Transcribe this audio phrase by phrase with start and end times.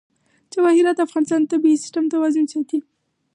[0.53, 2.79] جواهرات د افغانستان د طبعي سیسټم توازن ساتي.